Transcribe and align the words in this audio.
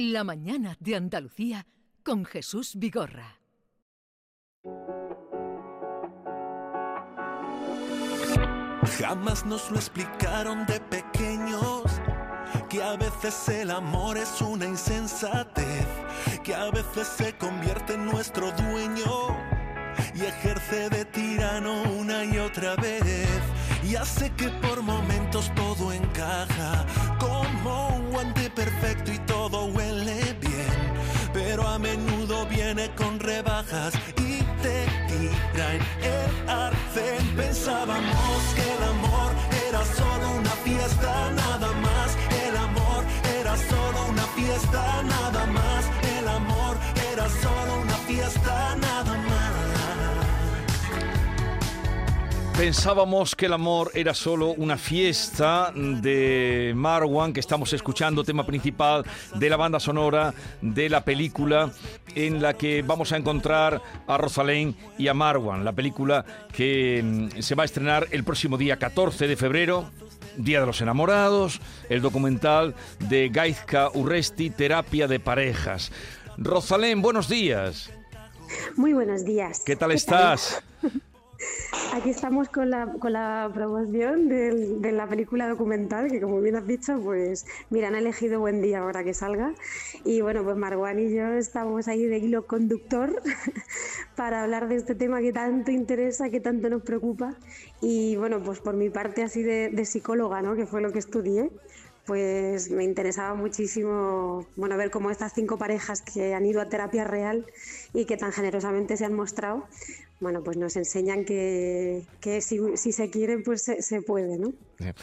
La 0.00 0.22
mañana 0.22 0.76
de 0.78 0.94
Andalucía 0.94 1.66
con 2.04 2.24
Jesús 2.24 2.76
Vigorra. 2.76 3.40
Jamás 8.96 9.44
nos 9.44 9.68
lo 9.72 9.76
explicaron 9.76 10.64
de 10.66 10.78
pequeños, 10.82 11.82
que 12.68 12.80
a 12.80 12.94
veces 12.96 13.48
el 13.48 13.72
amor 13.72 14.18
es 14.18 14.40
una 14.40 14.66
insensatez, 14.66 15.88
que 16.44 16.54
a 16.54 16.70
veces 16.70 17.08
se 17.08 17.36
convierte 17.36 17.94
en 17.94 18.04
nuestro 18.04 18.52
dueño 18.52 19.36
y 20.14 20.20
ejerce 20.20 20.90
de 20.90 21.06
tirano 21.06 21.82
una 21.98 22.24
y 22.24 22.38
otra 22.38 22.76
vez. 22.76 23.28
Y 23.82 23.96
hace 23.96 24.30
que 24.34 24.48
por 24.48 24.80
momentos 24.80 25.52
todo 25.56 25.92
encaja 25.92 26.86
como 27.18 27.88
un 27.96 28.10
guante 28.10 28.48
perfecto 28.50 29.12
y 29.12 29.18
y 33.70 34.42
te 34.62 34.86
tira 35.08 35.74
en 35.74 35.82
el 36.02 36.48
arcén. 36.48 37.36
Pensábamos 37.36 38.40
que 38.54 38.62
el 38.62 38.82
amor 38.82 39.32
era 39.68 39.84
solo 39.84 40.36
una 40.38 40.50
fiesta, 40.64 41.30
nada 41.32 41.72
más. 41.72 42.16
El 42.46 42.56
amor 42.56 43.04
era 43.38 43.56
solo 43.56 44.06
una 44.08 44.26
fiesta, 44.28 45.02
nada 45.02 45.46
más. 45.46 45.84
El 46.18 46.28
amor 46.28 46.78
era 47.12 47.28
solo 47.28 47.82
una 47.82 47.96
fiesta, 48.06 48.52
nada 48.52 48.76
más. 48.78 48.87
Pensábamos 52.58 53.36
que 53.36 53.46
el 53.46 53.52
amor 53.52 53.92
era 53.94 54.12
solo 54.14 54.50
una 54.50 54.76
fiesta 54.76 55.72
de 55.76 56.72
Marwan, 56.74 57.32
que 57.32 57.38
estamos 57.38 57.72
escuchando, 57.72 58.24
tema 58.24 58.44
principal 58.44 59.04
de 59.36 59.48
la 59.48 59.56
banda 59.56 59.78
sonora 59.78 60.34
de 60.60 60.88
la 60.88 61.04
película 61.04 61.70
en 62.16 62.42
la 62.42 62.54
que 62.54 62.82
vamos 62.82 63.12
a 63.12 63.16
encontrar 63.16 63.80
a 64.08 64.18
Rosalén 64.18 64.74
y 64.98 65.06
a 65.06 65.14
Marwan, 65.14 65.64
la 65.64 65.72
película 65.72 66.24
que 66.52 67.00
mm, 67.00 67.40
se 67.42 67.54
va 67.54 67.62
a 67.62 67.66
estrenar 67.66 68.08
el 68.10 68.24
próximo 68.24 68.58
día 68.58 68.76
14 68.76 69.28
de 69.28 69.36
febrero. 69.36 69.92
Día 70.36 70.58
de 70.58 70.66
los 70.66 70.80
Enamorados, 70.80 71.60
el 71.88 72.02
documental 72.02 72.74
de 73.08 73.28
Gaizka 73.28 73.90
Urresti, 73.94 74.50
Terapia 74.50 75.06
de 75.06 75.20
Parejas. 75.20 75.92
Rosalén, 76.36 77.02
buenos 77.02 77.28
días. 77.28 77.92
Muy 78.76 78.94
buenos 78.94 79.24
días. 79.24 79.62
¿Qué 79.64 79.76
tal 79.76 79.92
estás? 79.92 80.60
Aquí 81.94 82.10
estamos 82.10 82.48
con 82.48 82.70
la, 82.70 82.92
con 82.98 83.12
la 83.12 83.50
promoción 83.54 84.28
de 84.28 84.92
la 84.92 85.06
película 85.06 85.48
documental, 85.48 86.10
que 86.10 86.20
como 86.20 86.40
bien 86.40 86.56
has 86.56 86.66
dicho, 86.66 87.00
pues 87.00 87.46
mira, 87.70 87.88
han 87.88 87.94
elegido 87.94 88.40
buen 88.40 88.60
día 88.60 88.80
ahora 88.80 89.04
que 89.04 89.14
salga. 89.14 89.54
Y 90.04 90.20
bueno, 90.20 90.44
pues 90.44 90.56
Marwan 90.56 90.98
y 90.98 91.14
yo 91.14 91.28
estamos 91.32 91.88
ahí 91.88 92.04
de 92.06 92.18
hilo 92.18 92.46
conductor 92.46 93.22
para 94.16 94.42
hablar 94.42 94.68
de 94.68 94.76
este 94.76 94.94
tema 94.94 95.20
que 95.20 95.32
tanto 95.32 95.70
interesa, 95.70 96.30
que 96.30 96.40
tanto 96.40 96.68
nos 96.68 96.82
preocupa. 96.82 97.34
Y 97.80 98.16
bueno, 98.16 98.42
pues 98.42 98.60
por 98.60 98.74
mi 98.74 98.90
parte 98.90 99.22
así 99.22 99.42
de, 99.42 99.70
de 99.70 99.84
psicóloga, 99.84 100.42
¿no? 100.42 100.56
que 100.56 100.66
fue 100.66 100.80
lo 100.80 100.92
que 100.92 100.98
estudié, 100.98 101.50
pues 102.08 102.70
me 102.70 102.84
interesaba 102.84 103.34
muchísimo 103.34 104.46
bueno, 104.56 104.76
ver 104.76 104.90
cómo 104.90 105.10
estas 105.10 105.34
cinco 105.34 105.58
parejas 105.58 106.00
que 106.00 106.34
han 106.34 106.46
ido 106.46 106.60
a 106.60 106.68
terapia 106.68 107.04
real 107.04 107.46
y 107.92 108.06
que 108.06 108.16
tan 108.16 108.32
generosamente 108.32 108.96
se 108.96 109.04
han 109.04 109.12
mostrado, 109.12 109.66
bueno, 110.20 110.42
pues 110.42 110.56
nos 110.56 110.74
enseñan 110.76 111.24
que, 111.24 112.02
que 112.20 112.40
si, 112.40 112.58
si 112.76 112.92
se 112.92 113.08
quiere, 113.10 113.38
pues 113.38 113.62
se, 113.62 113.82
se 113.82 114.02
puede, 114.02 114.36
¿no? 114.38 114.52
Eh, 114.80 114.94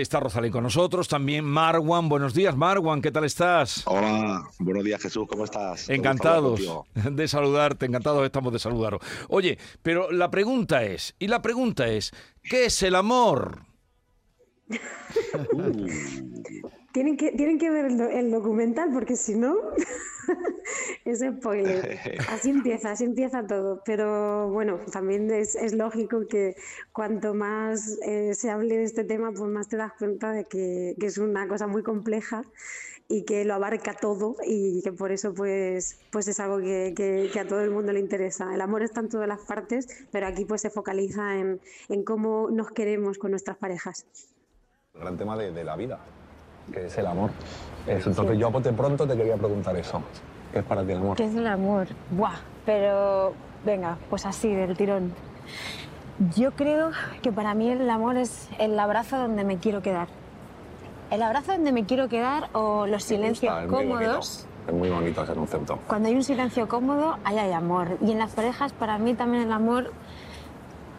Está 0.00 0.20
Rosalén 0.20 0.50
con 0.52 0.62
nosotros, 0.62 1.08
también 1.08 1.44
Marwan. 1.44 2.08
Buenos 2.08 2.32
días, 2.34 2.56
Marwan, 2.56 3.02
¿qué 3.02 3.10
tal 3.10 3.24
estás? 3.24 3.82
Hola, 3.86 4.42
buenos 4.58 4.84
días 4.84 5.00
Jesús, 5.02 5.26
¿cómo 5.28 5.44
estás? 5.44 5.88
Encantados 5.90 6.60
de 6.94 7.28
saludarte, 7.28 7.86
encantados 7.86 8.24
estamos 8.24 8.52
de 8.52 8.58
saludaros. 8.58 9.00
Oye, 9.28 9.58
pero 9.82 10.10
la 10.10 10.30
pregunta 10.30 10.84
es, 10.84 11.14
y 11.18 11.28
la 11.28 11.42
pregunta 11.42 11.88
es, 11.88 12.12
¿qué 12.42 12.66
es 12.66 12.82
el 12.82 12.94
amor? 12.94 13.60
Uh, 15.52 16.68
Tienen 16.92 17.16
que, 17.16 17.32
tienen 17.32 17.58
que 17.58 17.70
ver 17.70 17.86
el 17.86 18.30
documental 18.30 18.90
porque 18.92 19.16
si 19.16 19.34
no, 19.34 19.54
es 21.04 21.20
spoiler. 21.20 21.98
Así 22.30 22.50
empieza, 22.50 22.90
así 22.92 23.04
empieza 23.04 23.46
todo. 23.46 23.82
Pero 23.84 24.48
bueno, 24.50 24.78
también 24.92 25.30
es, 25.30 25.54
es 25.54 25.72
lógico 25.74 26.26
que 26.28 26.54
cuanto 26.92 27.34
más 27.34 27.98
eh, 28.06 28.34
se 28.34 28.50
hable 28.50 28.76
de 28.78 28.84
este 28.84 29.04
tema, 29.04 29.30
pues 29.32 29.50
más 29.50 29.68
te 29.68 29.76
das 29.76 29.92
cuenta 29.98 30.32
de 30.32 30.44
que, 30.44 30.94
que 30.98 31.06
es 31.06 31.18
una 31.18 31.46
cosa 31.48 31.66
muy 31.66 31.82
compleja 31.82 32.42
y 33.08 33.24
que 33.24 33.44
lo 33.44 33.54
abarca 33.54 33.94
todo 33.94 34.36
y 34.46 34.80
que 34.82 34.92
por 34.92 35.12
eso 35.12 35.34
pues, 35.34 35.98
pues 36.10 36.28
es 36.28 36.40
algo 36.40 36.58
que, 36.58 36.94
que- 36.96 37.28
que 37.32 37.40
a 37.40 37.46
todo 37.46 37.60
el 37.60 37.70
mundo 37.70 37.92
le 37.92 38.00
interesa. 38.00 38.54
El 38.54 38.60
amor 38.60 38.82
está 38.82 39.00
en 39.00 39.08
todas 39.08 39.28
las 39.28 39.40
partes, 39.40 39.86
pero 40.12 40.26
aquí 40.26 40.44
pues 40.44 40.62
se 40.62 40.70
focaliza 40.70 41.36
en, 41.38 41.60
en 41.88 42.04
cómo 42.04 42.48
nos 42.50 42.70
queremos 42.70 43.18
con 43.18 43.32
nuestras 43.32 43.58
parejas. 43.58 44.06
el 44.94 45.00
gran 45.00 45.16
tema 45.18 45.36
de, 45.36 45.50
de 45.52 45.64
la 45.64 45.76
vida, 45.76 45.98
que 46.72 46.86
es 46.86 46.98
el 46.98 47.06
amor. 47.06 47.30
Eso, 47.86 48.10
entonces 48.10 48.38
yo 48.38 48.46
a 48.46 48.50
bote 48.50 48.72
pronto 48.72 49.06
te 49.06 49.16
quería 49.16 49.36
preguntar 49.36 49.76
eso. 49.76 50.02
¿Qué 50.52 50.60
es 50.60 50.64
para 50.64 50.84
ti 50.84 50.92
el 50.92 50.98
amor? 50.98 51.16
¿Qué 51.16 51.24
es 51.24 51.34
el 51.34 51.46
amor? 51.46 51.88
Buah, 52.10 52.36
pero 52.64 53.32
venga, 53.64 53.96
pues 54.10 54.26
así, 54.26 54.54
del 54.54 54.76
tirón. 54.76 55.12
Yo 56.36 56.52
creo 56.52 56.90
que 57.22 57.32
para 57.32 57.54
mí 57.54 57.70
el 57.70 57.88
amor 57.88 58.16
es 58.16 58.48
el 58.58 58.78
abrazo 58.78 59.18
donde 59.18 59.44
me 59.44 59.58
quiero 59.58 59.82
quedar. 59.82 60.08
El 61.10 61.22
abrazo 61.22 61.52
donde 61.52 61.72
me 61.72 61.84
quiero 61.84 62.08
quedar 62.08 62.48
o 62.52 62.86
los 62.86 63.04
silencios 63.04 63.52
gusta, 63.52 63.68
cómodos. 63.68 64.46
Es 64.66 64.72
muy 64.72 64.90
bonito 64.90 65.24
ese 65.24 65.34
concepto. 65.34 65.78
Cuando 65.88 66.08
hay 66.08 66.14
un 66.14 66.22
silencio 66.22 66.68
cómodo, 66.68 67.18
ahí 67.24 67.38
hay 67.38 67.52
amor. 67.52 67.98
Y 68.00 68.12
en 68.12 68.18
las 68.18 68.32
parejas, 68.32 68.72
para 68.72 68.98
mí 68.98 69.14
también 69.14 69.42
el 69.42 69.52
amor, 69.52 69.92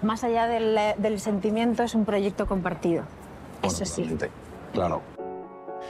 más 0.01 0.23
allá 0.23 0.47
del, 0.47 0.77
del 0.97 1.19
sentimiento, 1.19 1.83
es 1.83 1.95
un 1.95 2.05
proyecto 2.05 2.45
compartido. 2.45 3.03
Eso 3.61 3.85
sí. 3.85 4.17
Claro. 4.73 5.01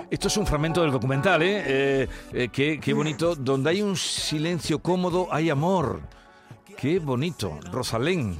Esto 0.09 0.27
es 0.27 0.37
un 0.37 0.45
fragmento 0.45 0.81
del 0.81 0.91
documental, 0.91 1.41
¿eh? 1.41 1.63
Eh, 1.65 2.07
eh, 2.33 2.49
qué, 2.51 2.79
qué 2.79 2.93
bonito. 2.93 3.35
Donde 3.35 3.71
hay 3.71 3.81
un 3.81 3.95
silencio 3.95 4.79
cómodo, 4.79 5.27
hay 5.31 5.49
amor. 5.49 6.01
Qué 6.83 6.99
bonito, 6.99 7.59
Rosalén. 7.71 8.37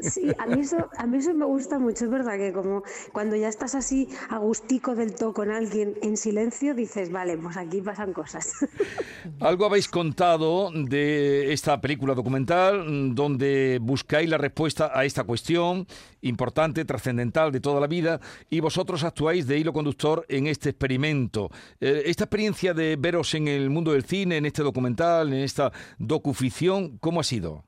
Sí, 0.00 0.30
a 0.38 0.46
mí, 0.46 0.60
eso, 0.60 0.76
a 0.96 1.06
mí 1.06 1.18
eso 1.18 1.32
me 1.32 1.46
gusta 1.46 1.78
mucho, 1.78 2.04
es 2.04 2.10
verdad 2.10 2.36
que 2.36 2.52
como 2.52 2.82
cuando 3.12 3.36
ya 3.36 3.48
estás 3.48 3.74
así 3.74 4.08
agustico 4.28 4.94
del 4.94 5.14
todo 5.14 5.32
con 5.32 5.50
alguien 5.50 5.94
en 6.02 6.16
silencio, 6.16 6.74
dices, 6.74 7.10
vale, 7.10 7.38
pues 7.38 7.56
aquí 7.56 7.80
pasan 7.80 8.12
cosas. 8.12 8.52
Algo 9.40 9.66
habéis 9.66 9.88
contado 9.88 10.70
de 10.70 11.52
esta 11.52 11.80
película 11.80 12.14
documental 12.14 12.84
mm, 12.84 13.14
donde 13.14 13.78
buscáis 13.80 14.28
la 14.28 14.38
respuesta 14.38 14.90
a 14.94 15.04
esta 15.04 15.24
cuestión 15.24 15.86
importante, 16.22 16.84
trascendental 16.84 17.52
de 17.52 17.60
toda 17.60 17.80
la 17.80 17.86
vida 17.86 18.20
y 18.50 18.60
vosotros 18.60 19.04
actuáis 19.04 19.46
de 19.46 19.58
hilo 19.58 19.72
conductor 19.72 20.24
en 20.28 20.46
este 20.46 20.70
experimento. 20.70 21.50
Eh, 21.80 22.02
esta 22.06 22.24
experiencia 22.24 22.74
de 22.74 22.96
veros 22.96 23.34
en 23.34 23.48
el 23.48 23.70
mundo 23.70 23.92
del 23.92 24.04
cine, 24.04 24.36
en 24.36 24.46
este 24.46 24.62
documental, 24.62 25.32
en 25.32 25.40
esta 25.40 25.72
docuficción, 25.98 26.98
¿cómo 26.98 27.20
ha 27.20 27.24
sido? 27.24 27.64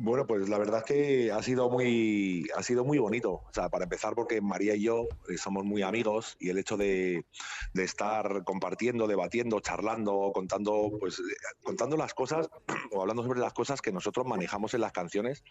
Bueno, 0.00 0.28
pues 0.28 0.48
la 0.48 0.58
verdad 0.58 0.78
es 0.78 0.84
que 0.84 1.32
ha 1.32 1.42
sido 1.42 1.68
muy, 1.68 2.46
ha 2.54 2.62
sido 2.62 2.84
muy 2.84 2.98
bonito. 2.98 3.32
O 3.32 3.52
sea, 3.52 3.68
para 3.68 3.82
empezar, 3.82 4.14
porque 4.14 4.40
María 4.40 4.76
y 4.76 4.82
yo 4.82 5.08
eh, 5.28 5.36
somos 5.36 5.64
muy 5.64 5.82
amigos 5.82 6.36
y 6.38 6.50
el 6.50 6.58
hecho 6.58 6.76
de, 6.76 7.26
de 7.74 7.82
estar 7.82 8.44
compartiendo, 8.44 9.08
debatiendo, 9.08 9.58
charlando, 9.58 10.30
contando, 10.32 10.92
pues, 11.00 11.20
contando 11.64 11.96
las 11.96 12.14
cosas 12.14 12.48
o 12.92 13.00
hablando 13.00 13.24
sobre 13.24 13.40
las 13.40 13.52
cosas 13.52 13.82
que 13.82 13.90
nosotros 13.90 14.24
manejamos 14.24 14.72
en 14.72 14.82
las 14.82 14.92
canciones, 14.92 15.42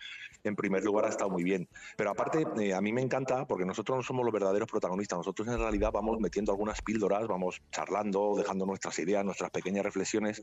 en 0.45 0.55
primer 0.55 0.81
lugar 0.81 1.03
ha 1.03 1.09
estado 1.09 1.29
muy 1.29 1.43
bien. 1.43 1.67
Pero 1.97 2.11
aparte, 2.11 2.45
eh, 2.61 2.73
a 2.73 2.79
mí 2.79 2.93
me 2.93 3.01
encanta 3.01 3.45
porque 3.47 3.65
nosotros 3.65 3.97
no 3.97 4.03
somos 4.03 4.23
los 4.23 4.33
verdaderos 4.33 4.69
protagonistas. 4.69 5.17
Nosotros 5.17 5.49
en 5.49 5.59
realidad 5.59 5.91
vamos 5.91 6.21
metiendo 6.21 6.53
algunas 6.53 6.81
píldoras, 6.81 7.27
vamos 7.27 7.61
charlando, 7.73 8.35
dejando 8.37 8.65
nuestras 8.65 8.97
ideas, 8.99 9.25
nuestras 9.25 9.51
pequeñas 9.51 9.83
reflexiones. 9.83 10.39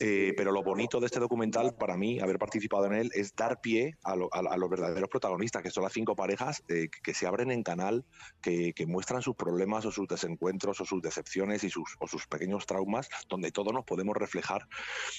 Eh, 0.00 0.34
pero 0.36 0.50
lo 0.50 0.64
bonito 0.64 0.98
de 0.98 1.06
este 1.06 1.20
documental, 1.20 1.76
para 1.76 1.96
mí, 1.96 2.18
haber 2.18 2.36
participado 2.36 2.86
en 2.86 2.94
él, 2.94 3.12
es 3.20 3.34
dar 3.34 3.60
pie 3.60 3.96
a, 4.04 4.16
lo- 4.16 4.28
a- 4.32 4.56
los 4.56 4.68
verdaderos 4.70 5.08
protagonistas, 5.08 5.62
que 5.62 5.70
son 5.70 5.84
las 5.84 5.92
cinco 5.92 6.14
parejas 6.16 6.62
eh, 6.68 6.88
que- 7.02 7.14
se 7.14 7.26
abren 7.26 7.50
en 7.50 7.62
canal, 7.62 8.04
que, 8.40 8.72
muestran 8.86 9.22
sus 9.22 9.36
problemas 9.36 9.84
o 9.86 9.92
sus 9.92 10.08
desencuentros 10.08 10.80
o 10.80 10.84
sus 10.84 11.00
decepciones 11.02 11.62
y 11.64 11.70
sus, 11.70 11.94
o 12.00 12.06
sus 12.08 12.26
pequeños 12.26 12.66
traumas, 12.66 13.08
donde 13.28 13.52
todos 13.52 13.72
nos 13.72 13.84
podemos 13.84 14.16
reflejar. 14.16 14.66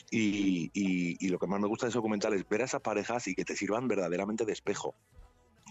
Y, 0.10 0.72
y- 0.74 1.18
y 1.26 1.30
lo 1.30 1.40
que 1.40 1.48
más 1.48 1.60
me 1.60 1.68
gusta 1.68 1.86
de 1.86 1.90
ese 1.92 1.98
documental 2.00 2.34
es 2.34 2.48
ver 2.50 2.62
a 2.62 2.66
esas 2.66 2.82
parejas 2.82 3.28
y 3.28 3.36
que 3.36 3.46
te 3.46 3.56
sirvan 3.56 3.88
verdaderamente 3.88 4.46
de 4.46 4.54
espejo 4.54 4.96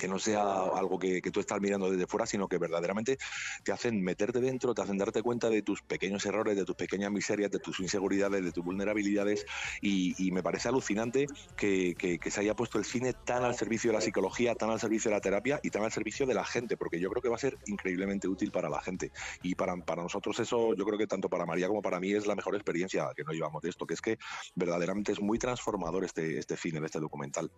que 0.00 0.08
no 0.08 0.18
sea 0.18 0.42
algo 0.42 0.98
que, 0.98 1.20
tú 1.30 1.38
estás 1.38 1.60
mirando 1.60 1.90
desde 1.90 2.06
fuera, 2.06 2.26
sino 2.26 2.48
que 2.48 2.58
verdaderamente 2.58 3.18
te 3.62 3.70
hacen 3.70 4.02
meterte 4.02 4.40
dentro, 4.40 4.74
te 4.74 4.82
hacen 4.82 4.96
darte 4.96 5.22
cuenta 5.22 5.50
de 5.50 5.62
tus 5.62 5.82
pequeños 5.82 6.24
errores, 6.26 6.56
de 6.56 6.64
tus 6.64 6.74
pequeñas 6.74 7.12
miserias, 7.12 7.50
de 7.50 7.58
tus 7.58 7.78
inseguridades, 7.78 8.42
de 8.42 8.50
tus 8.50 8.64
vulnerabilidades. 8.64 9.46
Y, 9.80 10.30
me 10.30 10.42
parece 10.44 10.68
alucinante 10.68 11.26
que, 11.56 12.18
se 12.30 12.40
haya 12.40 12.54
puesto 12.54 12.78
el 12.78 12.84
cine 12.84 13.12
tan 13.12 13.44
al 13.44 13.56
servicio 13.56 13.90
de 13.90 13.96
la 13.96 14.00
psicología, 14.00 14.54
tan 14.54 14.70
al 14.70 14.80
servicio 14.80 15.10
de 15.10 15.16
la 15.16 15.20
terapia 15.20 15.60
y 15.62 15.70
tan 15.70 15.82
al 15.82 15.92
servicio 15.92 16.24
de 16.24 16.34
la 16.34 16.44
gente, 16.44 16.76
porque 16.76 17.00
yo 17.00 17.10
creo 17.10 17.20
que 17.20 17.28
va 17.28 17.34
a 17.34 17.38
ser 17.38 17.58
increíblemente 17.66 18.28
útil 18.28 18.50
para 18.50 18.70
la 18.70 18.80
gente. 18.80 19.10
Y 19.42 19.56
para, 19.56 19.76
para 19.76 20.02
nosotros 20.02 20.38
eso, 20.38 20.74
yo 20.74 20.84
creo 20.86 20.98
que 20.98 21.06
tanto 21.06 21.28
para 21.28 21.44
María 21.44 21.68
como 21.68 21.82
para 21.82 22.00
mí 22.00 22.12
es 22.12 22.26
la 22.26 22.36
mejor 22.36 22.54
experiencia 22.54 23.10
que 23.14 23.24
nos 23.24 23.34
llevamos 23.34 23.60
de 23.60 23.68
esto, 23.68 23.86
que 23.86 23.94
es 23.94 24.00
que 24.00 24.18
verdaderamente 24.54 25.12
es 25.12 25.20
muy 25.20 25.38
transformador 25.38 26.04
este, 26.04 26.38
este 26.38 26.56
cine, 26.56 26.80
este 26.84 27.00
documental. 27.00 27.50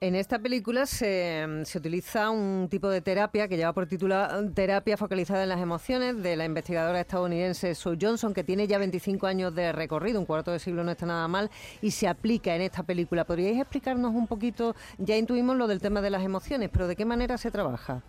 En 0.00 0.14
esta 0.14 0.38
película 0.38 0.86
se, 0.86 1.44
utiliza 1.74 2.30
un 2.30 2.68
tipo 2.70 2.88
de 2.88 3.00
terapia 3.00 3.48
que 3.48 3.56
lleva 3.56 3.72
por 3.72 3.88
título 3.88 4.14
Terapia 4.54 4.96
focalizada 4.96 5.42
en 5.42 5.48
las 5.48 5.60
emociones 5.60 6.22
de 6.22 6.36
la 6.36 6.44
investigadora 6.44 7.00
estadounidense 7.00 7.74
Sue 7.74 7.98
Johnson, 8.00 8.32
que 8.32 8.44
tiene 8.44 8.68
ya 8.68 8.78
25 8.78 9.26
años 9.26 9.52
de 9.56 9.72
recorrido, 9.72 10.20
un 10.20 10.26
cuarto 10.26 10.52
de 10.52 10.60
siglo 10.60 10.84
no 10.84 10.92
está 10.92 11.04
nada 11.06 11.26
mal, 11.26 11.50
y 11.82 11.90
se 11.90 12.06
aplica 12.06 12.54
en 12.54 12.62
esta 12.62 12.84
película. 12.84 13.24
¿Podríais 13.24 13.58
explicarnos 13.58 14.14
un 14.14 14.28
poquito? 14.28 14.76
Ya 14.98 15.16
intuimos 15.16 15.56
lo 15.56 15.66
del 15.66 15.80
tema 15.80 16.00
de 16.00 16.10
las 16.10 16.22
emociones, 16.22 16.70
pero 16.72 16.86
¿de 16.86 16.94
qué 16.94 17.04
manera 17.04 17.36
se 17.36 17.50
trabaja? 17.50 18.04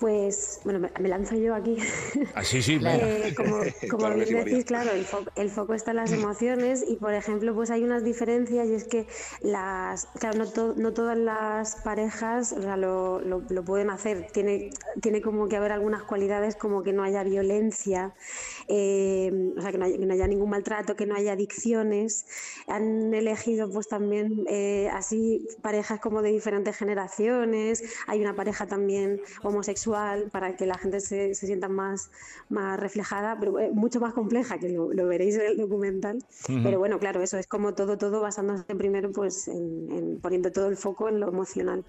Pues, 0.00 0.60
bueno, 0.64 0.88
me, 0.98 1.08
lanzo 1.10 1.36
yo 1.36 1.54
aquí. 1.54 1.76
Ah, 2.34 2.42
sí, 2.42 2.62
sí, 2.62 2.80
eh, 2.82 3.34
como, 3.36 3.58
como 3.90 4.14
bien 4.14 4.44
decís, 4.44 4.64
claro, 4.64 4.92
el, 4.92 5.06
el, 5.36 5.50
foco 5.50 5.74
está 5.74 5.90
en 5.90 5.98
las 5.98 6.12
emociones 6.12 6.82
y, 6.88 6.96
por 6.96 7.12
ejemplo, 7.12 7.54
pues 7.54 7.70
hay 7.70 7.84
unas 7.84 8.02
diferencias 8.02 8.66
y 8.68 8.74
es 8.74 8.84
que 8.84 9.06
las, 9.42 10.06
claro, 10.18 10.38
no, 10.38 10.74
no 10.74 10.92
todas 10.94 11.18
las 11.18 11.76
parejas 11.76 12.52
o 12.52 12.62
sea, 12.62 12.78
lo, 12.78 13.20
lo, 13.20 13.64
pueden 13.64 13.90
hacer. 13.90 14.28
Tiene, 14.32 14.70
tiene 15.02 15.20
como 15.20 15.48
que 15.48 15.56
haber 15.56 15.72
algunas 15.72 16.02
cualidades 16.04 16.56
como 16.56 16.82
que 16.82 16.94
no 16.94 17.02
haya 17.02 17.22
violencia, 17.22 18.14
eh, 18.68 19.52
o 19.56 19.60
sea, 19.60 19.70
que 19.70 19.78
no, 19.78 19.84
haya, 19.84 20.26
ningún 20.26 20.48
maltrato, 20.48 20.96
que 20.96 21.04
no 21.04 21.14
haya 21.14 21.32
adicciones. 21.32 22.26
Han 22.68 23.12
elegido 23.12 23.70
pues 23.70 23.88
también 23.88 24.44
eh, 24.48 24.88
así 24.94 25.46
parejas 25.60 26.00
como 26.00 26.22
de 26.22 26.30
diferentes 26.30 26.74
generaciones. 26.74 27.82
Hay 28.06 28.22
una 28.22 28.34
pareja 28.34 28.66
también 28.66 29.20
homosexual 29.42 29.89
para 30.30 30.56
que 30.56 30.66
la 30.66 30.78
gente 30.78 31.00
se, 31.00 31.34
se 31.34 31.46
sienta 31.46 31.68
más, 31.68 32.10
más 32.48 32.78
reflejada, 32.78 33.36
pero 33.38 33.58
eh, 33.58 33.70
mucho 33.72 34.00
más 34.00 34.14
compleja, 34.14 34.58
que 34.58 34.68
lo, 34.68 34.88
veréis 34.88 35.36
en 35.36 35.42
el 35.42 35.56
documental. 35.56 36.18
Pero 36.46 36.78
bueno, 36.78 36.98
claro, 36.98 37.22
eso 37.22 37.38
es 37.38 37.46
como 37.46 37.74
todo, 37.74 37.98
todo 37.98 38.20
basándose 38.20 38.74
primero 38.74 39.10
pues 39.12 39.48
en, 39.48 40.18
poniendo 40.20 40.50
todo 40.52 40.68
el 40.68 40.76
foco 40.76 41.08
en 41.08 41.20
lo 41.20 41.28
emocional. 41.28 41.84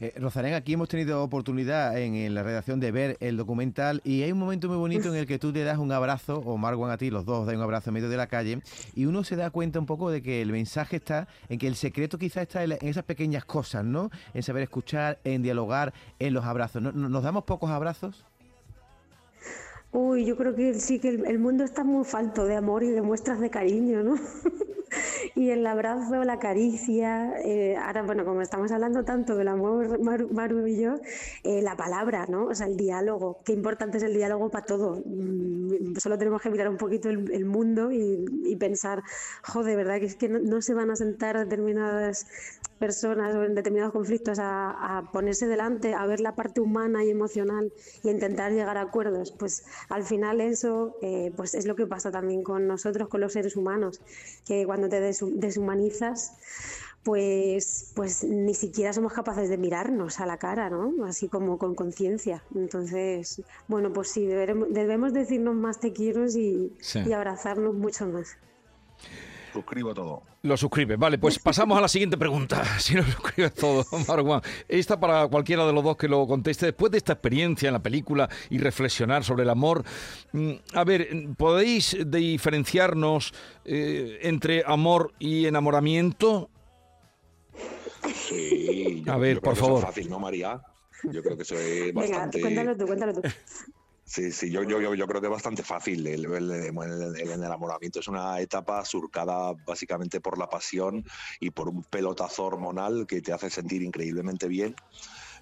Eh, 0.00 0.14
Rosalén, 0.16 0.54
aquí 0.54 0.72
hemos 0.72 0.88
tenido 0.88 1.22
oportunidad 1.22 1.98
en, 1.98 2.34
la 2.34 2.42
redacción 2.42 2.80
de 2.80 2.90
ver 2.90 3.16
el 3.20 3.36
documental 3.36 4.00
y 4.04 4.22
hay 4.22 4.32
un 4.32 4.38
momento 4.38 4.68
muy 4.68 4.76
bonito 4.76 5.08
en 5.08 5.16
el 5.16 5.26
que 5.26 5.38
tú 5.38 5.52
te 5.52 5.62
das 5.62 5.78
un 5.78 5.92
abrazo, 5.92 6.38
o 6.38 6.56
Marwan 6.56 6.90
a 6.90 6.96
ti, 6.96 7.10
los 7.10 7.24
dos 7.24 7.46
dan 7.46 7.56
un 7.56 7.62
abrazo 7.62 7.90
en 7.90 7.94
medio 7.94 8.08
de 8.08 8.16
la 8.16 8.26
calle, 8.26 8.62
y 8.94 9.06
uno 9.06 9.24
se 9.24 9.36
da 9.36 9.50
cuenta 9.50 9.78
un 9.78 9.86
poco 9.86 10.10
de 10.10 10.22
que 10.22 10.42
el 10.42 10.52
mensaje 10.52 10.96
está 10.96 11.28
en 11.48 11.58
que 11.58 11.66
el 11.66 11.76
secreto 11.76 12.18
quizá 12.18 12.42
está 12.42 12.64
en, 12.64 12.78
esas 12.80 13.04
pequeñas 13.04 13.44
cosas, 13.44 13.84
¿no? 13.84 14.10
En 14.34 14.42
saber 14.42 14.62
escuchar, 14.62 15.18
en 15.24 15.42
dialogar, 15.42 15.92
en 16.18 16.34
los 16.34 16.44
abrazos. 16.44 16.82
¿Nos 16.82 17.22
damos 17.22 17.39
pocos 17.44 17.70
abrazos? 17.70 18.24
Uy, 19.92 20.24
yo 20.24 20.36
creo 20.36 20.54
que 20.54 20.74
sí, 20.74 21.00
que 21.00 21.08
el, 21.08 21.38
mundo 21.40 21.64
está 21.64 21.82
muy 21.82 22.04
falto 22.04 22.44
de 22.44 22.54
amor 22.54 22.84
y 22.84 22.90
de 22.90 23.02
muestras 23.02 23.40
de 23.40 23.50
cariño, 23.50 24.04
¿no? 24.04 24.14
y 25.34 25.50
el 25.50 25.66
abrazo, 25.66 26.22
la 26.22 26.38
caricia, 26.38 27.32
eh, 27.44 27.76
ahora, 27.76 28.02
bueno, 28.02 28.24
como 28.24 28.40
estamos 28.40 28.70
hablando 28.70 29.04
tanto 29.04 29.34
del 29.34 29.48
amor, 29.48 30.00
Maru, 30.00 30.66
y 30.68 30.80
yo, 30.80 30.94
eh, 31.42 31.60
la 31.60 31.76
palabra, 31.76 32.26
¿no? 32.28 32.46
O 32.46 32.54
sea, 32.54 32.68
el 32.68 32.76
diálogo, 32.76 33.40
qué 33.44 33.52
importante 33.52 33.98
es 33.98 34.04
el 34.04 34.14
diálogo 34.14 34.48
para 34.48 34.64
todo. 34.64 35.02
Mm, 35.04 35.96
solo 35.96 36.16
tenemos 36.18 36.40
que 36.40 36.50
mirar 36.50 36.68
un 36.68 36.76
poquito 36.76 37.08
el, 37.10 37.44
mundo 37.44 37.90
y, 37.90 38.54
pensar, 38.60 39.02
joder, 39.42 39.76
¿verdad? 39.76 39.98
Que 39.98 40.06
es 40.06 40.14
que 40.14 40.28
no 40.28 40.62
se 40.62 40.72
van 40.72 40.90
a 40.92 40.96
sentar 40.96 41.36
determinadas 41.36 42.26
personas 42.80 43.36
o 43.36 43.44
en 43.44 43.54
determinados 43.54 43.92
conflictos 43.92 44.38
a, 44.40 45.08
ponerse 45.12 45.46
delante, 45.46 45.94
a 45.94 46.06
ver 46.06 46.20
la 46.20 46.34
parte 46.34 46.60
humana 46.60 47.04
y 47.04 47.10
emocional 47.10 47.72
y 48.02 48.08
a 48.08 48.12
intentar 48.12 48.52
llegar 48.52 48.76
a 48.78 48.80
acuerdos, 48.80 49.30
pues 49.32 49.64
al 49.90 50.02
final 50.02 50.40
eso 50.40 50.96
eh, 51.02 51.30
pues 51.36 51.54
es 51.54 51.66
lo 51.66 51.76
que 51.76 51.86
pasa 51.86 52.10
también 52.10 52.42
con 52.42 52.66
nosotros, 52.66 53.08
con 53.08 53.20
los 53.20 53.34
seres 53.34 53.54
humanos, 53.54 54.00
que 54.46 54.64
cuando 54.64 54.88
te 54.88 54.98
deshumanizas, 55.00 56.32
pues, 57.02 57.92
pues 57.94 58.24
ni 58.24 58.54
siquiera 58.54 58.92
somos 58.92 59.12
capaces 59.12 59.50
de 59.50 59.58
mirarnos 59.58 60.18
a 60.20 60.26
la 60.26 60.38
cara, 60.38 60.70
¿no? 60.70 61.04
Así 61.04 61.28
como 61.28 61.58
con 61.58 61.74
conciencia. 61.74 62.42
Entonces, 62.54 63.42
bueno, 63.68 63.92
pues 63.92 64.10
sí, 64.10 64.26
debemos, 64.26 65.12
decirnos 65.12 65.54
más 65.54 65.80
te 65.80 65.92
quiero 65.92 66.26
y, 66.26 66.72
y 67.06 67.12
abrazarnos 67.12 67.74
mucho 67.74 68.06
más. 68.06 68.36
Suscribo 69.52 69.94
todo. 69.94 70.22
Lo 70.42 70.56
suscribe. 70.56 70.96
Vale, 70.96 71.18
pues 71.18 71.38
pasamos 71.42 71.76
a 71.76 71.80
la 71.80 71.88
siguiente 71.88 72.16
pregunta. 72.16 72.62
Si 72.80 72.94
lo 72.94 73.02
suscribes 73.04 73.54
todo, 73.54 73.84
Marwan. 74.08 74.40
Esta 74.68 74.98
para 74.98 75.28
cualquiera 75.28 75.66
de 75.66 75.72
los 75.72 75.84
dos 75.84 75.96
que 75.96 76.08
lo 76.08 76.26
conteste. 76.26 76.66
Después 76.66 76.90
de 76.92 76.98
esta 76.98 77.12
experiencia 77.12 77.68
en 77.68 77.74
la 77.74 77.82
película 77.82 78.28
y 78.48 78.58
reflexionar 78.58 79.24
sobre 79.24 79.42
el 79.42 79.50
amor, 79.50 79.84
mm, 80.32 80.52
a 80.74 80.84
ver, 80.84 81.08
¿podéis 81.36 81.96
diferenciarnos 82.06 83.34
eh, 83.64 84.18
entre 84.22 84.62
amor 84.66 85.12
y 85.18 85.46
enamoramiento? 85.46 86.50
Sí. 88.14 89.04
a 89.06 89.18
ver, 89.18 89.40
por 89.40 89.56
favor. 89.56 89.80
es 89.80 89.84
fácil, 89.84 90.08
¿no, 90.08 90.18
María? 90.18 90.60
Yo 91.04 91.22
creo 91.22 91.36
que 91.36 91.42
eso 91.42 91.54
es 91.54 91.92
bastante... 91.92 92.38
Venga, 92.38 92.48
cuéntalo 92.48 92.76
tú, 92.76 92.86
cuéntalo 92.86 93.12
tú. 93.14 93.22
Sí, 94.10 94.32
sí, 94.32 94.50
yo, 94.50 94.64
yo, 94.64 94.80
yo, 94.80 95.06
creo 95.06 95.20
que 95.20 95.28
es 95.28 95.32
bastante 95.32 95.62
fácil. 95.62 96.04
El, 96.04 96.24
enamoramiento 96.24 98.00
es 98.00 98.08
una 98.08 98.40
etapa 98.40 98.84
surcada 98.84 99.52
básicamente 99.64 100.20
por 100.20 100.36
la 100.36 100.48
pasión 100.48 101.04
y 101.38 101.50
por 101.50 101.68
un 101.68 101.84
pelotazo 101.84 102.46
hormonal 102.46 103.06
que 103.06 103.22
te 103.22 103.32
hace 103.32 103.50
sentir 103.50 103.82
increíblemente 103.82 104.48
bien. 104.48 104.74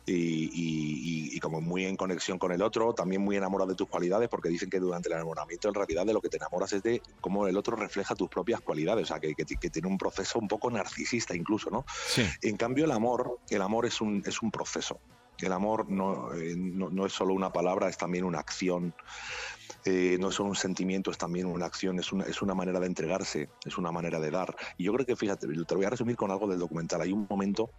Y, 0.05 1.41
como 1.41 1.63
muy 1.63 1.87
en 1.87 1.97
conexión 1.97 2.39
con 2.39 2.53
el 2.53 2.61
otro, 2.61 2.93
también 2.93 3.23
muy 3.23 3.37
enamorado 3.37 3.71
de 3.71 3.75
tus 3.75 3.89
cualidades, 3.89 4.29
porque 4.29 4.51
dicen 4.51 4.69
que 4.69 4.81
durante 4.81 5.09
el 5.09 5.15
enamoramiento 5.15 5.69
en 5.69 5.75
realidad 5.75 6.05
de 6.05 6.13
lo 6.13 6.21
que 6.21 6.29
te 6.29 6.37
enamoras 6.37 6.75
es 6.75 6.83
de 6.83 7.01
cómo 7.23 7.47
el 7.47 7.57
otro 7.57 7.75
refleja 7.75 8.15
tus 8.15 8.29
propias 8.29 8.61
cualidades, 8.61 9.05
o 9.05 9.07
sea, 9.07 9.19
que, 9.19 9.35
tiene 9.35 9.89
un 9.89 9.97
proceso 9.97 10.39
un 10.39 10.49
poco 10.49 10.71
narcisista 10.71 11.35
incluso, 11.35 11.71
¿no? 11.71 11.87
En 12.43 12.59
cambio 12.59 12.85
el 12.85 12.91
amor, 12.91 13.39
el 13.49 13.63
amor 13.63 13.87
es 13.87 14.03
un, 14.03 14.23
es 14.27 14.43
un 14.43 14.51
proceso, 14.51 15.01
el 15.41 15.53
amor 15.53 15.87
eh, 16.37 16.55
no, 16.57 16.91
no, 16.91 17.07
es 17.07 17.13
solo 17.13 17.35
una 17.35 17.53
palabra, 17.53 17.89
es 17.89 17.97
también 17.97 18.25
una 18.25 18.41
acción. 18.41 18.95
Eh, 19.85 20.17
no 20.19 20.29
es 20.29 20.35
solo 20.35 20.51
un 20.51 20.57
sentimiento, 20.57 21.11
es 21.11 21.19
también 21.19 21.47
una 21.47 21.67
acción, 21.67 21.99
es 21.99 22.13
una, 22.13 22.25
es 22.25 22.43
una 22.43 22.55
manera 22.55 22.81
de 22.81 22.87
entregarse, 22.87 23.49
es 23.65 23.79
una 23.79 23.93
manera 23.93 24.19
de 24.19 24.31
dar. 24.31 24.57
Y 24.77 24.85
yo 24.85 24.93
creo 24.93 25.07
que, 25.07 25.17
fíjate, 25.17 25.47
te 25.47 25.75
voy 25.75 25.85
a 25.85 25.91
resumir 25.91 26.17
con 26.17 26.31
algo 26.31 26.49
del 26.49 26.59
documental. 26.59 27.01
Hay 27.01 27.13
un 27.13 27.27
momento 27.29 27.71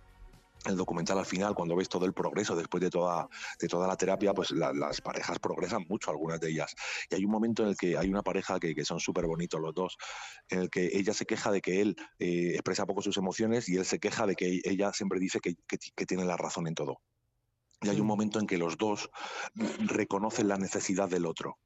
el 0.66 0.76
documental 0.76 1.18
al 1.18 1.26
final, 1.26 1.56
cuando 1.56 1.76
ves 1.76 1.88
todo 1.88 2.06
el 2.06 2.14
progreso 2.14 2.56
después 2.56 2.82
de 2.82 2.90
toda, 2.90 3.30
de 3.60 3.68
toda 3.68 3.88
la 3.88 3.96
terapia, 3.96 4.34
pues 4.34 4.52
las 4.52 5.00
parejas 5.02 5.40
progresan 5.40 5.86
mucho, 5.88 6.12
algunas 6.12 6.40
de 6.40 6.50
ellas. 6.50 6.76
Y 7.10 7.16
hay 7.16 7.26
un 7.26 7.32
momento 7.32 7.64
en 7.64 7.70
el 7.70 7.78
que 7.78 7.98
hay 7.98 8.10
una 8.10 8.24
pareja 8.24 8.60
que, 8.60 8.76
que 8.76 8.84
son 8.84 9.00
súper 9.00 9.26
bonitos 9.26 9.60
los 9.62 9.74
dos, 9.74 9.98
en 10.50 10.60
el 10.60 10.70
que 10.70 10.90
ella 10.94 11.14
se 11.14 11.26
queja 11.26 11.52
de 11.52 11.62
que 11.62 11.82
él 11.82 11.96
eh, 12.20 12.52
expresa 12.56 12.86
poco 12.86 13.02
sus 13.02 13.18
emociones 13.18 13.70
y 13.70 13.78
él 13.78 13.86
se 13.86 14.00
queja 14.00 14.26
de 14.26 14.36
que 14.36 14.62
ella 14.64 14.92
siempre 14.92 15.20
dice 15.20 15.40
que, 15.40 15.56
que 15.68 16.06
tiene 16.06 16.26
la 16.26 16.36
razón 16.36 16.68
en 16.68 16.76
todo. 16.76 17.00
Y 17.82 17.90
hay 17.90 18.00
un 18.00 18.08
momento 18.08 18.40
en 18.40 18.48
que 18.48 18.58
los 18.58 18.78
dos 18.78 19.10
reconocen 19.80 20.48
la 20.48 20.58
necesidad 20.58 21.10
del 21.10 21.26
otro. 21.26 21.58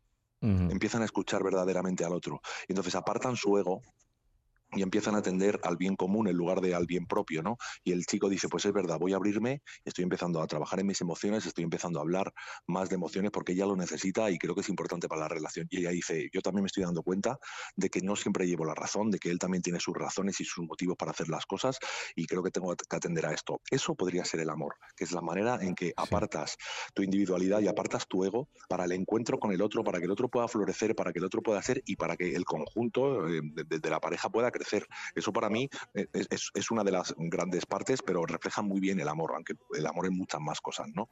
Empiezan 0.41 1.01
a 1.01 1.05
escuchar 1.05 1.41
verdaderamente 1.41 2.03
al 2.03 2.11
otro. 2.11 2.41
Y 2.67 2.73
entonces 2.73 2.95
apartan 2.95 3.37
su 3.37 3.57
ego 3.57 3.81
y 4.75 4.81
empiezan 4.81 5.15
a 5.15 5.19
atender 5.19 5.59
al 5.63 5.77
bien 5.77 5.95
común 5.95 6.27
en 6.27 6.35
lugar 6.35 6.61
de 6.61 6.75
al 6.75 6.85
bien 6.85 7.05
propio, 7.05 7.41
¿no? 7.41 7.57
Y 7.83 7.91
el 7.91 8.05
chico 8.05 8.29
dice, 8.29 8.49
pues 8.49 8.65
es 8.65 8.73
verdad, 8.73 8.97
voy 8.99 9.13
a 9.13 9.17
abrirme, 9.17 9.61
estoy 9.85 10.03
empezando 10.03 10.41
a 10.41 10.47
trabajar 10.47 10.79
en 10.79 10.87
mis 10.87 11.01
emociones, 11.01 11.45
estoy 11.45 11.63
empezando 11.63 11.99
a 11.99 12.01
hablar 12.01 12.33
más 12.67 12.89
de 12.89 12.95
emociones 12.95 13.31
porque 13.31 13.53
ella 13.53 13.65
lo 13.65 13.75
necesita 13.75 14.29
y 14.31 14.37
creo 14.37 14.55
que 14.55 14.61
es 14.61 14.69
importante 14.69 15.07
para 15.07 15.21
la 15.21 15.27
relación. 15.27 15.67
Y 15.69 15.79
ella 15.79 15.91
dice, 15.91 16.29
yo 16.33 16.41
también 16.41 16.63
me 16.63 16.67
estoy 16.67 16.83
dando 16.83 17.03
cuenta 17.03 17.37
de 17.75 17.89
que 17.89 18.01
no 18.01 18.15
siempre 18.15 18.47
llevo 18.47 18.65
la 18.65 18.75
razón, 18.75 19.11
de 19.11 19.19
que 19.19 19.29
él 19.29 19.39
también 19.39 19.61
tiene 19.61 19.79
sus 19.79 19.95
razones 19.95 20.39
y 20.39 20.45
sus 20.45 20.65
motivos 20.65 20.95
para 20.97 21.11
hacer 21.11 21.29
las 21.29 21.45
cosas 21.45 21.77
y 22.15 22.25
creo 22.25 22.43
que 22.43 22.51
tengo 22.51 22.75
que 22.75 22.95
atender 22.95 23.25
a 23.25 23.33
esto. 23.33 23.61
Eso 23.69 23.95
podría 23.95 24.25
ser 24.25 24.39
el 24.39 24.49
amor, 24.49 24.75
que 24.95 25.03
es 25.03 25.11
la 25.11 25.21
manera 25.21 25.59
en 25.61 25.75
que 25.75 25.93
apartas 25.95 26.57
tu 26.93 27.03
individualidad 27.03 27.61
y 27.61 27.67
apartas 27.67 28.07
tu 28.07 28.23
ego 28.23 28.49
para 28.67 28.85
el 28.85 28.91
encuentro 28.91 29.39
con 29.39 29.51
el 29.51 29.61
otro, 29.61 29.83
para 29.83 29.99
que 29.99 30.05
el 30.05 30.11
otro 30.11 30.29
pueda 30.29 30.47
florecer, 30.47 30.95
para 30.95 31.11
que 31.11 31.19
el 31.19 31.25
otro 31.25 31.41
pueda 31.41 31.61
ser 31.61 31.81
y 31.85 31.95
para 31.95 32.15
que 32.15 32.35
el 32.35 32.45
conjunto 32.45 33.27
eh, 33.27 33.41
de, 33.43 33.79
de 33.79 33.89
la 33.89 33.99
pareja 33.99 34.29
pueda 34.29 34.51
crecer 34.51 34.62
crecer. 34.63 34.87
Eso 35.15 35.31
para 35.33 35.49
mí 35.49 35.69
eh, 35.93 36.07
es, 36.13 36.51
es, 36.53 36.71
una 36.71 36.83
de 36.83 36.91
las 36.91 37.13
grandes 37.17 37.65
partes, 37.65 38.01
pero 38.01 38.25
refleja 38.25 38.61
muy 38.61 38.79
bien 38.79 38.99
el 38.99 39.07
amor, 39.07 39.33
aunque 39.35 39.53
el 39.75 39.85
amor 39.85 40.05
en 40.07 40.17
muchas 40.17 40.41
más 40.41 40.61
cosas, 40.61 40.87
¿no? 40.93 41.07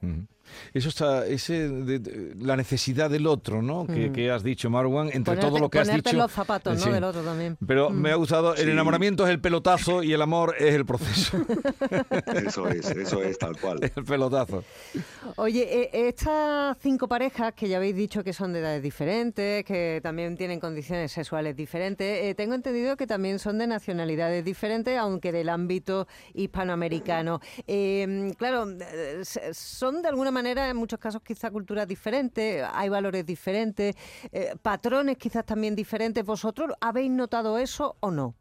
Eso 0.72 0.88
está, 0.88 1.26
ese 1.26 1.68
de, 1.68 2.34
la 2.36 2.56
necesidad 2.56 3.10
del 3.10 3.26
otro, 3.26 3.62
¿no? 3.62 3.86
Que, 3.86 4.30
has 4.30 4.42
dicho, 4.42 4.70
Marwan, 4.70 5.10
entre 5.12 5.36
todo 5.36 5.58
lo 5.58 5.68
que 5.68 5.80
has 5.80 5.92
dicho. 5.92 6.16
los 6.16 6.32
zapatos, 6.32 6.84
¿no? 6.84 6.92
Del 6.92 7.04
otro 7.04 7.22
también. 7.22 7.56
Pero 7.66 7.90
me 7.90 8.10
ha 8.10 8.16
gustado, 8.16 8.54
el 8.54 8.68
enamoramiento 8.68 9.24
es 9.24 9.30
el 9.30 9.40
pelotazo 9.40 10.02
y 10.02 10.12
el 10.12 10.22
amor 10.22 10.54
es 10.58 10.74
el 10.74 10.86
proceso. 10.86 11.38
eso 12.46 12.68
es, 12.68 12.90
eso 12.90 13.22
es 13.22 13.38
tal 13.38 13.58
cual. 13.60 13.78
El 13.94 14.04
pelotazo. 14.04 14.64
Oye, 15.36 15.62
eh, 15.62 16.08
estas 16.08 16.76
cinco 16.80 17.08
parejas 17.08 17.52
que 17.54 17.68
ya 17.68 17.76
habéis 17.76 17.96
dicho 17.96 18.24
que 18.24 18.32
son 18.32 18.52
de 18.52 18.60
edades 18.60 18.82
diferentes, 18.82 19.64
que 19.64 20.00
también 20.02 20.36
tienen 20.36 20.60
condiciones 20.60 21.12
sexuales 21.12 21.56
diferentes, 21.56 22.24
eh, 22.24 22.34
tengo 22.34 22.54
entendido 22.54 22.96
que 22.96 23.06
también 23.06 23.38
son 23.42 23.58
de 23.58 23.66
nacionalidades 23.66 24.44
diferentes, 24.44 24.96
aunque 24.98 25.32
del 25.32 25.48
ámbito 25.48 26.06
hispanoamericano. 26.34 27.40
Eh, 27.66 28.32
claro, 28.38 28.66
son 29.52 30.02
de 30.02 30.08
alguna 30.08 30.30
manera, 30.30 30.68
en 30.68 30.76
muchos 30.76 30.98
casos, 30.98 31.22
quizá 31.22 31.50
culturas 31.50 31.86
diferentes, 31.86 32.64
hay 32.72 32.88
valores 32.88 33.26
diferentes, 33.26 33.94
patrones 34.62 35.16
quizás 35.18 35.44
también 35.44 35.74
diferentes. 35.74 36.24
¿Vosotros 36.24 36.70
habéis 36.80 37.10
notado 37.10 37.58
eso 37.58 37.96
o 38.00 38.10
no? 38.10 38.34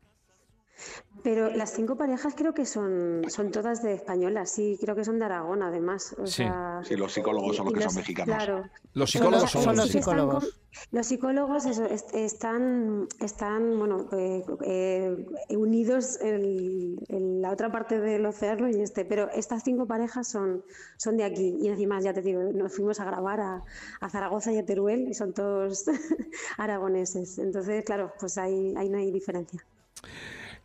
Pero 1.24 1.50
las 1.52 1.74
cinco 1.74 1.96
parejas 1.96 2.34
creo 2.36 2.54
que 2.54 2.66
son, 2.66 3.22
son 3.28 3.52
todas 3.52 3.84
de 3.84 3.94
españolas, 3.94 4.52
sí, 4.52 4.78
creo 4.82 4.96
que 4.96 5.06
son 5.06 5.20
de 5.20 5.26
Aragón 5.26 5.62
además. 5.62 6.16
sí. 6.26 6.46
los 6.96 7.14
psicólogos 7.14 7.56
son 7.56 7.66
los 7.66 7.74
que 7.74 7.82
son 7.82 7.96
mexicanos. 7.96 8.36
Claro. 8.36 8.64
Los 8.94 9.12
psicólogos 9.12 9.52
son, 9.52 9.76
los 9.76 9.90
psicólogos. 9.90 10.60
los 10.92 11.08
psicólogos 11.08 11.66
están, 11.66 13.08
están 13.20 13.78
bueno, 13.78 14.10
eh, 14.12 14.44
eh, 14.66 15.26
unidos 15.56 16.20
en, 16.22 17.42
la 17.42 17.52
otra 17.52 17.72
parte 17.72 18.00
del 18.00 18.26
océano 18.26 18.70
y 18.70 18.82
este, 18.82 19.06
pero 19.06 19.30
estas 19.32 19.64
cinco 19.64 19.86
parejas 19.86 20.28
son, 20.28 20.64
son 20.98 21.18
de 21.18 21.24
aquí. 21.24 21.58
Y 21.62 21.68
encima, 21.68 22.02
ya 22.02 22.14
te 22.14 22.22
digo, 22.22 22.42
nos 22.42 22.76
fuimos 22.76 23.00
a 23.00 23.06
grabar 23.06 23.40
a, 23.40 23.64
a 24.00 24.10
Zaragoza 24.10 24.52
y 24.52 24.58
a 24.58 24.66
Teruel 24.66 25.08
y 25.08 25.14
son 25.14 25.34
todos 25.34 25.86
aragoneses. 26.58 27.38
Entonces, 27.40 27.84
claro, 27.86 28.12
pues 28.20 28.38
ahí, 28.38 28.74
ahí 28.76 28.90
no 28.90 28.98
hay 28.98 29.12
diferencia. 29.12 29.64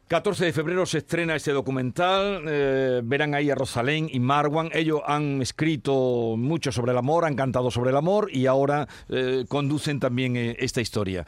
14 0.08 0.44
de 0.44 0.52
febrero 0.52 0.86
se 0.86 0.98
estrena 0.98 1.34
este 1.34 1.50
documental. 1.50 2.44
Eh, 2.46 3.00
verán 3.02 3.34
ahí 3.34 3.50
a 3.50 3.56
Rosalén 3.56 4.08
y 4.12 4.20
Marwan. 4.20 4.70
Ellos 4.72 5.00
han 5.04 5.42
escrito 5.42 6.36
mucho 6.38 6.70
sobre 6.70 6.92
el 6.92 6.98
amor, 6.98 7.24
han 7.24 7.34
cantado 7.34 7.72
sobre 7.72 7.90
el 7.90 7.96
amor 7.96 8.28
y 8.32 8.46
ahora 8.46 8.86
eh, 9.08 9.44
conducen 9.48 9.98
también 9.98 10.36
eh, 10.36 10.56
esta 10.60 10.80
historia. 10.80 11.26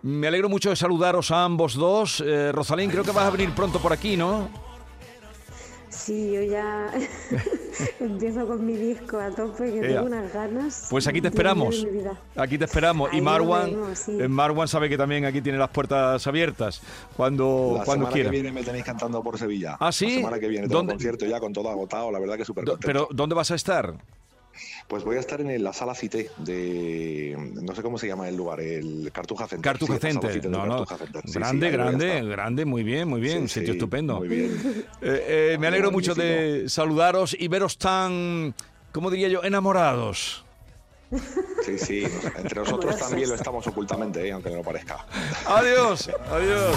Me 0.00 0.26
alegro 0.26 0.48
mucho 0.48 0.70
de 0.70 0.76
saludaros 0.76 1.30
a 1.30 1.44
ambos 1.44 1.74
dos. 1.74 2.22
Rosalén, 2.52 2.90
creo 2.90 3.04
que 3.04 3.10
vas 3.10 3.26
a 3.26 3.30
venir 3.30 3.50
pronto 3.54 3.78
por 3.78 3.92
aquí, 3.92 4.16
¿no? 4.16 4.73
Sí, 5.94 6.32
yo 6.32 6.42
ya 6.42 6.90
empiezo 8.00 8.46
con 8.46 8.66
mi 8.66 8.74
disco 8.74 9.18
a 9.18 9.30
tope, 9.30 9.72
que 9.72 9.80
tengo 9.80 10.06
unas 10.06 10.32
ganas. 10.32 10.86
Pues 10.90 11.06
aquí 11.06 11.20
te 11.20 11.28
esperamos. 11.28 11.86
Aquí 12.36 12.58
te 12.58 12.64
esperamos. 12.64 13.12
y 13.12 13.20
Marwan, 13.20 13.70
eh, 14.08 14.28
Marwan 14.28 14.68
sabe 14.68 14.88
que 14.88 14.98
también 14.98 15.24
aquí 15.24 15.40
tiene 15.40 15.58
las 15.58 15.70
puertas 15.70 16.26
abiertas 16.26 16.82
cuando, 17.16 17.76
la 17.78 17.84
cuando 17.84 18.06
semana 18.06 18.24
que 18.24 18.30
viene 18.30 18.52
me 18.52 18.62
tenéis 18.62 18.84
cantando 18.84 19.22
por 19.22 19.38
Sevilla. 19.38 19.76
Ah, 19.78 19.92
sí. 19.92 20.06
La 20.06 20.14
semana 20.16 20.38
que 20.40 20.48
viene 20.48 20.68
tengo 20.68 20.86
concierto 20.86 21.26
ya 21.26 21.38
con 21.38 21.52
todo 21.52 21.70
agotado, 21.70 22.10
la 22.10 22.18
verdad 22.18 22.36
que 22.36 22.44
súper 22.44 22.64
Pero 22.80 23.08
¿dónde 23.10 23.34
vas 23.34 23.50
a 23.50 23.54
estar? 23.54 23.94
Pues 24.88 25.04
voy 25.04 25.16
a 25.16 25.20
estar 25.20 25.40
en 25.40 25.62
la 25.62 25.72
sala 25.72 25.94
Cité 25.94 26.30
de. 26.38 27.36
No 27.54 27.74
sé 27.74 27.82
cómo 27.82 27.98
se 27.98 28.06
llama 28.06 28.28
el 28.28 28.36
lugar, 28.36 28.60
el 28.60 29.10
Cartuja 29.12 29.46
Center. 29.46 29.72
Cartuja 29.72 29.98
Center. 29.98 30.48
No, 30.48 30.66
no. 30.66 30.86
grande, 31.32 31.70
grande, 31.70 32.22
grande, 32.22 32.64
muy 32.64 32.82
bien, 32.82 33.08
muy 33.08 33.20
bien. 33.20 33.48
sitio 33.48 33.72
estupendo. 33.72 34.18
Muy 34.18 34.28
bien. 34.28 34.84
Eh, 35.02 35.52
eh, 35.54 35.56
me 35.58 35.66
alegro 35.66 35.90
mucho 35.90 36.14
de 36.14 36.64
saludaros 36.68 37.36
y 37.38 37.48
veros 37.48 37.78
tan, 37.78 38.54
¿cómo 38.92 39.10
diría 39.10 39.28
yo?, 39.28 39.42
enamorados. 39.44 40.44
Sí, 41.64 41.78
sí, 41.78 42.04
entre 42.36 42.60
nosotros 42.60 42.98
también 42.98 43.28
lo 43.28 43.34
estamos 43.34 43.66
ocultamente, 43.66 44.26
¿eh? 44.26 44.32
aunque 44.32 44.50
no 44.50 44.56
lo 44.56 44.62
parezca. 44.62 45.06
Adiós, 45.46 46.10
adiós. 46.30 46.76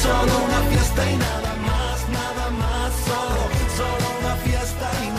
Solo 0.00 0.44
una 0.44 0.60
fiesta 0.70 1.10
y 1.10 1.16
nada 1.16 1.56
más, 1.56 2.08
nada 2.08 2.50
más, 2.50 2.92
solo, 3.04 3.42
solo 3.76 4.18
una 4.20 4.36
fiesta 4.36 4.90
y 5.02 5.06
nada 5.06 5.10
más. 5.10 5.15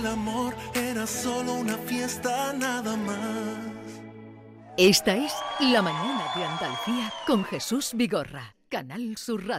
El 0.00 0.06
amor 0.06 0.54
era 0.74 1.06
solo 1.06 1.54
una 1.54 1.76
fiesta 1.76 2.54
nada 2.54 2.96
más. 2.96 3.58
Esta 4.78 5.14
es 5.14 5.32
La 5.60 5.82
Mañana 5.82 6.24
de 6.34 6.44
Andalucía 6.44 7.12
con 7.26 7.44
Jesús 7.44 7.90
Vigorra, 7.94 8.54
Canal 8.70 9.18
Sur 9.18 9.44